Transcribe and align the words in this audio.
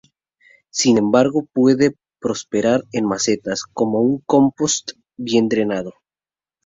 Sin 0.71 0.97
embargo 0.97 1.45
puede 1.53 1.93
prosperar 2.19 2.83
en 2.91 3.05
macetas, 3.05 3.65
con 3.71 3.89
un 3.93 4.17
"compost" 4.25 4.93
bien 5.15 5.47
drenado. 5.47 5.93